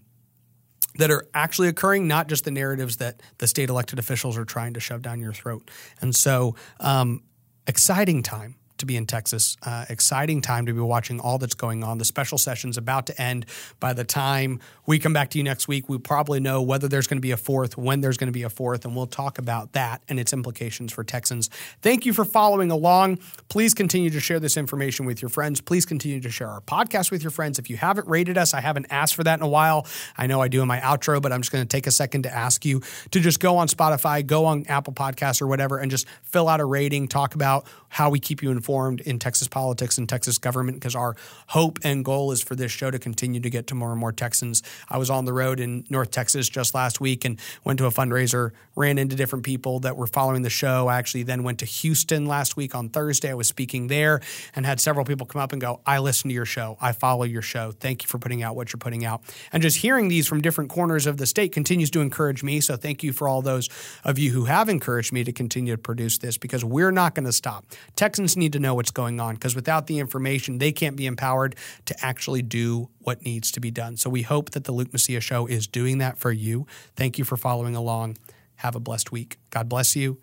that 0.96 1.12
are 1.12 1.27
actually 1.34 1.69
occurring, 1.69 2.08
not 2.10 2.27
just 2.27 2.43
the 2.43 2.51
narratives 2.51 2.98
that 2.98 3.22
the 3.38 3.48
state 3.48 3.69
elected 3.69 4.00
officials 4.00 4.38
are 4.38 4.43
trying 4.43 4.74
to 4.74 4.81
shove 4.81 5.01
down 5.01 5.22
your 5.22 5.31
throat. 5.31 5.69
And 6.01 6.13
so, 6.13 6.55
um, 6.81 7.24
exciting 7.67 8.22
time 8.22 8.55
to 8.79 8.86
be 8.86 8.98
in 8.98 9.05
Texas. 9.05 9.57
Uh, 9.63 9.86
exciting 9.89 10.41
time 10.41 10.65
to 10.65 10.74
be 10.74 10.79
watching 10.79 11.19
all 11.19 11.38
that's 11.38 11.55
going 11.55 11.83
on. 11.83 11.98
The 11.98 12.05
special 12.05 12.38
session's 12.38 12.77
about 12.77 13.07
to 13.07 13.21
end. 13.21 13.45
By 13.79 13.93
the 13.93 14.03
time 14.03 14.59
we 14.86 15.00
come 15.00 15.13
back 15.13 15.29
to 15.31 15.38
you 15.38 15.43
next 15.43 15.67
week, 15.67 15.88
we 15.88 15.98
probably 15.98 16.39
know 16.39 16.62
whether 16.62 16.88
there's 16.88 17.07
going 17.07 17.17
to 17.17 17.21
be 17.21 17.31
a 17.31 17.38
fourth, 17.38 17.77
when 17.77 18.01
there's 18.01 18.17
going 18.17 18.27
to 18.27 18.33
be 18.33 18.43
a 18.43 18.50
fourth, 18.50 18.86
and 18.86 18.95
we'll 18.95 19.07
talk 19.07 19.38
about 19.38 19.74
that 19.74 20.01
and 20.09 20.19
its 20.19 20.33
implications 20.33 20.91
for 20.91 21.03
Texans. 21.03 21.50
Thank 21.81 22.05
you 22.05 22.13
for 22.13 22.25
following 22.25 22.71
along. 22.71 23.19
Please 23.49 23.73
continue 23.73 24.11
to 24.11 24.19
share 24.19 24.39
this 24.39 24.57
information 24.57 25.07
with 25.07 25.23
your 25.23 25.29
friends. 25.29 25.59
Please 25.59 25.83
continue 25.83 26.19
to 26.21 26.29
share 26.29 26.49
our 26.49 26.61
podcast 26.61 27.09
with 27.09 27.23
your 27.23 27.31
friends. 27.31 27.57
If 27.57 27.67
you 27.67 27.77
haven't 27.77 28.07
rated 28.07 28.37
us, 28.37 28.53
I 28.53 28.61
haven't 28.61 28.85
asked 28.91 29.15
for 29.15 29.23
that 29.23 29.39
in 29.39 29.43
a 29.43 29.47
while. 29.47 29.87
I 30.15 30.27
know 30.27 30.39
I 30.39 30.49
do 30.49 30.61
in 30.61 30.67
my 30.67 30.79
outro, 30.79 31.19
but 31.19 31.33
I'm 31.33 31.41
just 31.41 31.51
going 31.51 31.63
to 31.63 31.67
take 31.67 31.87
a 31.87 31.91
second 31.91 32.23
to 32.23 32.31
ask 32.31 32.63
you 32.63 32.83
to 33.09 33.19
just 33.19 33.39
go 33.39 33.57
on 33.57 33.67
Spotify, 33.67 34.23
go 34.23 34.45
on 34.45 34.65
Apple 34.67 34.93
Podcasts 34.93 35.41
or 35.41 35.47
whatever, 35.47 35.79
and 35.79 35.89
just 35.89 36.07
fill 36.21 36.47
out 36.47 36.59
a 36.59 36.65
rating, 36.65 37.07
talk 37.07 37.33
about 37.33 37.65
how 37.87 38.11
we 38.11 38.19
keep 38.19 38.43
you 38.43 38.51
informed 38.51 39.01
in 39.01 39.17
Texas 39.17 39.47
politics 39.47 39.97
and 39.97 40.07
Texas 40.07 40.37
government 40.37 40.77
because 40.77 40.95
our 40.95 41.15
hope 41.47 41.79
and 41.83 42.05
goal 42.05 42.31
is 42.31 42.43
for 42.43 42.55
this 42.55 42.71
show 42.71 42.91
to 42.91 42.99
continue 42.99 43.39
to 43.39 43.49
get 43.49 43.65
to 43.65 43.73
more 43.73 43.89
and 43.89 43.99
more 43.99 44.11
Texans. 44.11 44.61
I 44.89 44.99
was 44.99 45.09
on 45.09 45.25
the 45.25 45.33
road 45.33 45.59
in 45.59 45.85
North 45.89 46.11
Texas 46.11 46.47
just 46.49 46.75
last 46.75 47.01
week 47.01 47.25
and 47.25 47.39
went 47.63 47.79
to 47.79 47.87
a 47.87 47.91
fundraiser, 47.91 48.51
ran 48.75 48.99
into 48.99 49.15
different 49.15 49.43
people 49.43 49.79
that 49.79 49.97
were 49.97 50.05
following 50.05 50.43
the 50.43 50.51
show. 50.51 50.87
I 50.87 50.99
actually 50.99 51.23
then 51.23 51.41
went 51.41 51.57
to 51.59 51.65
Houston 51.65 52.27
last 52.27 52.55
week 52.55 52.75
on 52.75 52.89
Thursday. 52.89 53.38
Was 53.39 53.48
speaking 53.48 53.88
there 53.88 54.19
and 54.53 54.65
had 54.65 54.81
several 54.81 55.05
people 55.05 55.25
come 55.25 55.41
up 55.41 55.53
and 55.53 55.62
go, 55.62 55.79
I 55.86 56.00
listen 56.00 56.27
to 56.27 56.34
your 56.34 56.43
show. 56.43 56.77
I 56.81 56.91
follow 56.91 57.24
your 57.24 57.41
show. 57.41 57.72
Thank 57.72 58.03
you 58.03 58.10
for 58.10 58.19
putting 58.19 58.43
out 58.43 58.58
what 58.58 58.74
you're 58.74 58.79
putting 58.79 59.05
out. 59.05 59.22
And 59.53 59.63
just 59.63 59.77
hearing 59.77 60.10
these 60.10 60.27
from 60.27 60.41
different 60.41 60.69
corners 60.69 61.08
of 61.08 61.15
the 61.15 61.25
state 61.25 61.53
continues 61.53 61.89
to 61.91 62.01
encourage 62.01 62.43
me. 62.43 62.60
So 62.60 62.75
thank 62.75 63.01
you 63.01 63.13
for 63.13 63.29
all 63.29 63.41
those 63.41 63.69
of 64.03 64.19
you 64.19 64.34
who 64.34 64.43
have 64.43 64.67
encouraged 64.67 65.13
me 65.13 65.24
to 65.24 65.31
continue 65.31 65.74
to 65.74 65.81
produce 65.81 66.17
this 66.17 66.38
because 66.38 66.65
we're 66.65 66.91
not 66.91 67.15
going 67.15 67.27
to 67.27 67.31
stop. 67.31 67.65
Texans 67.96 68.36
need 68.36 68.51
to 68.51 68.60
know 68.60 68.75
what's 68.75 68.91
going 68.91 69.22
on 69.22 69.36
because 69.36 69.55
without 69.55 69.88
the 69.88 70.00
information, 70.00 70.58
they 70.58 70.74
can't 70.74 70.98
be 70.98 71.05
empowered 71.05 71.55
to 71.86 71.96
actually 72.05 72.41
do 72.41 72.89
what 73.00 73.24
needs 73.24 73.53
to 73.53 73.62
be 73.62 73.72
done. 73.72 73.96
So 73.96 74.10
we 74.10 74.24
hope 74.24 74.51
that 74.51 74.65
the 74.65 74.74
Luke 74.74 74.91
Macias 74.91 75.24
Show 75.24 75.48
is 75.48 75.65
doing 75.65 76.00
that 76.00 76.17
for 76.17 76.34
you. 76.34 76.67
Thank 76.98 77.17
you 77.17 77.24
for 77.24 77.38
following 77.38 77.77
along. 77.77 78.17
Have 78.55 78.75
a 78.75 78.81
blessed 78.81 79.13
week. 79.13 79.38
God 79.50 79.69
bless 79.69 79.96
you 79.96 80.19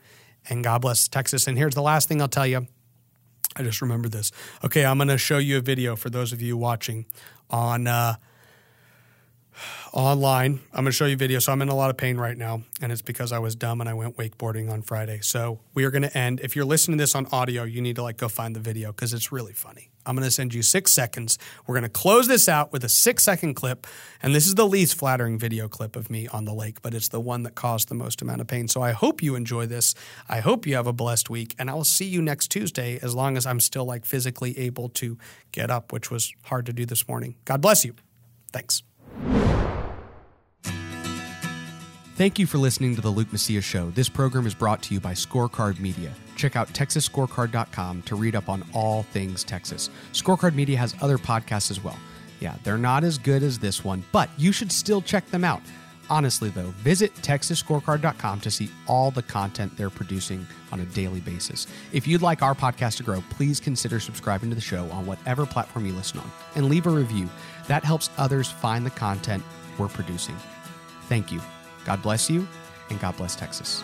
and 0.48 0.62
God 0.62 0.82
bless 0.82 1.08
Texas. 1.08 1.46
And 1.46 1.56
here's 1.56 1.74
the 1.74 1.82
last 1.82 2.08
thing 2.08 2.20
I'll 2.20 2.28
tell 2.28 2.46
you. 2.46 2.66
I 3.56 3.62
just 3.62 3.80
remember 3.80 4.08
this. 4.08 4.32
Okay, 4.64 4.84
I'm 4.84 4.98
going 4.98 5.08
to 5.08 5.18
show 5.18 5.38
you 5.38 5.58
a 5.58 5.60
video 5.60 5.96
for 5.96 6.10
those 6.10 6.32
of 6.32 6.42
you 6.42 6.56
watching 6.56 7.06
on. 7.50 7.86
Uh, 7.86 8.16
online. 9.92 10.60
I'm 10.72 10.84
going 10.84 10.86
to 10.86 10.92
show 10.92 11.06
you 11.06 11.16
video. 11.16 11.38
So 11.38 11.52
I'm 11.52 11.62
in 11.62 11.68
a 11.68 11.74
lot 11.74 11.90
of 11.90 11.96
pain 11.96 12.16
right 12.16 12.36
now, 12.36 12.62
and 12.80 12.92
it's 12.92 13.02
because 13.02 13.32
I 13.32 13.38
was 13.38 13.54
dumb 13.54 13.80
and 13.80 13.88
I 13.88 13.94
went 13.94 14.16
wakeboarding 14.16 14.70
on 14.70 14.82
Friday. 14.82 15.20
So 15.22 15.60
we 15.74 15.84
are 15.84 15.90
going 15.90 16.02
to 16.02 16.16
end. 16.16 16.40
If 16.40 16.56
you're 16.56 16.64
listening 16.64 16.98
to 16.98 17.02
this 17.02 17.14
on 17.14 17.26
audio, 17.32 17.64
you 17.64 17.80
need 17.80 17.96
to 17.96 18.02
like 18.02 18.16
go 18.16 18.28
find 18.28 18.54
the 18.54 18.60
video 18.60 18.92
because 18.92 19.12
it's 19.12 19.32
really 19.32 19.52
funny. 19.52 19.90
I'm 20.06 20.14
going 20.14 20.24
to 20.24 20.30
send 20.30 20.54
you 20.54 20.62
six 20.62 20.92
seconds. 20.92 21.36
We're 21.66 21.74
going 21.74 21.82
to 21.82 21.88
close 21.88 22.28
this 22.28 22.48
out 22.48 22.72
with 22.72 22.84
a 22.84 22.88
six 22.88 23.24
second 23.24 23.54
clip, 23.54 23.86
and 24.22 24.34
this 24.34 24.46
is 24.46 24.54
the 24.54 24.66
least 24.66 24.96
flattering 24.96 25.38
video 25.38 25.68
clip 25.68 25.96
of 25.96 26.10
me 26.10 26.28
on 26.28 26.44
the 26.44 26.54
lake, 26.54 26.80
but 26.80 26.94
it's 26.94 27.08
the 27.08 27.20
one 27.20 27.42
that 27.42 27.56
caused 27.56 27.88
the 27.88 27.94
most 27.94 28.22
amount 28.22 28.40
of 28.40 28.46
pain. 28.46 28.68
So 28.68 28.82
I 28.82 28.92
hope 28.92 29.22
you 29.22 29.34
enjoy 29.34 29.66
this. 29.66 29.94
I 30.28 30.40
hope 30.40 30.64
you 30.66 30.76
have 30.76 30.86
a 30.86 30.92
blessed 30.92 31.28
week, 31.28 31.54
and 31.58 31.68
I 31.68 31.74
will 31.74 31.84
see 31.84 32.06
you 32.06 32.22
next 32.22 32.48
Tuesday 32.48 33.00
as 33.02 33.14
long 33.14 33.36
as 33.36 33.46
I'm 33.46 33.58
still 33.58 33.84
like 33.84 34.04
physically 34.04 34.56
able 34.58 34.88
to 34.90 35.18
get 35.50 35.70
up, 35.70 35.92
which 35.92 36.10
was 36.10 36.32
hard 36.44 36.66
to 36.66 36.72
do 36.72 36.86
this 36.86 37.08
morning. 37.08 37.34
God 37.44 37.60
bless 37.60 37.84
you. 37.84 37.94
Thanks. 38.52 38.82
Thank 42.16 42.38
you 42.38 42.46
for 42.46 42.56
listening 42.56 42.94
to 42.94 43.02
the 43.02 43.10
Luke 43.10 43.30
Macias 43.30 43.62
Show. 43.62 43.90
This 43.90 44.08
program 44.08 44.46
is 44.46 44.54
brought 44.54 44.80
to 44.84 44.94
you 44.94 45.00
by 45.00 45.12
Scorecard 45.12 45.78
Media. 45.80 46.10
Check 46.34 46.56
out 46.56 46.68
TexasScorecard.com 46.68 48.02
to 48.04 48.16
read 48.16 48.34
up 48.34 48.48
on 48.48 48.64
all 48.72 49.02
things 49.02 49.44
Texas. 49.44 49.90
Scorecard 50.14 50.54
Media 50.54 50.78
has 50.78 50.94
other 51.02 51.18
podcasts 51.18 51.70
as 51.70 51.84
well. 51.84 51.98
Yeah, 52.40 52.54
they're 52.64 52.78
not 52.78 53.04
as 53.04 53.18
good 53.18 53.42
as 53.42 53.58
this 53.58 53.84
one, 53.84 54.02
but 54.12 54.30
you 54.38 54.50
should 54.50 54.72
still 54.72 55.02
check 55.02 55.26
them 55.26 55.44
out. 55.44 55.60
Honestly, 56.08 56.48
though, 56.48 56.72
visit 56.78 57.14
TexasScorecard.com 57.16 58.40
to 58.40 58.50
see 58.50 58.70
all 58.86 59.10
the 59.10 59.22
content 59.22 59.76
they're 59.76 59.90
producing 59.90 60.46
on 60.72 60.80
a 60.80 60.86
daily 60.86 61.20
basis. 61.20 61.66
If 61.92 62.06
you'd 62.06 62.22
like 62.22 62.40
our 62.40 62.54
podcast 62.54 62.96
to 62.96 63.02
grow, 63.02 63.22
please 63.28 63.60
consider 63.60 64.00
subscribing 64.00 64.48
to 64.48 64.54
the 64.54 64.62
show 64.62 64.90
on 64.90 65.04
whatever 65.04 65.44
platform 65.44 65.84
you 65.84 65.92
listen 65.92 66.20
on 66.20 66.32
and 66.54 66.70
leave 66.70 66.86
a 66.86 66.90
review. 66.90 67.28
That 67.68 67.84
helps 67.84 68.08
others 68.16 68.50
find 68.50 68.86
the 68.86 68.90
content 68.90 69.42
we're 69.76 69.88
producing. 69.88 70.36
Thank 71.10 71.30
you. 71.30 71.42
God 71.86 72.02
bless 72.02 72.28
you, 72.28 72.46
and 72.90 73.00
God 73.00 73.16
bless 73.16 73.36
Texas. 73.36 73.82